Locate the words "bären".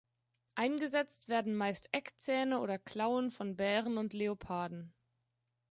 3.55-3.99